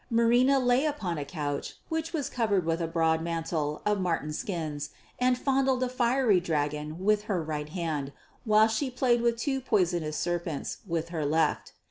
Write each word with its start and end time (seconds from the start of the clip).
Marina 0.09 0.57
lay 0.57 0.83
upon 0.83 1.19
a 1.19 1.23
couch 1.23 1.75
which 1.89 2.11
was 2.11 2.27
covered 2.27 2.65
with 2.65 2.81
a 2.81 2.87
broad 2.87 3.21
mantle 3.21 3.83
of 3.85 3.99
marten 3.99 4.33
skins 4.33 4.89
and 5.19 5.37
fondled 5.37 5.83
a 5.83 5.89
fiery 5.89 6.39
dragon 6.39 7.05
with 7.05 7.25
her 7.25 7.39
right 7.39 7.69
hand, 7.69 8.11
while 8.43 8.67
she 8.67 8.89
played 8.89 9.21
with 9.21 9.37
two 9.37 9.61
poisonous 9.61 10.17
serpents 10.17 10.79
with 10.87 11.09
her 11.09 11.23
left. 11.23 11.73